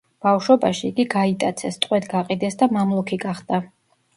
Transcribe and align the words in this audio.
ბავშვობაში, 0.25 0.81
იგი 0.91 1.05
გაიტაცეს, 1.15 1.77
ტყვედ 1.83 2.09
გაყიდეს 2.15 2.59
და 2.63 2.71
მამლუქი 2.79 3.21
გახდა. 3.29 3.65